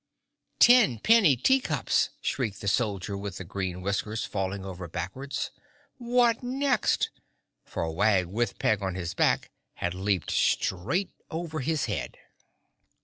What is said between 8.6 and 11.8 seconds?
on his back had leaped straight over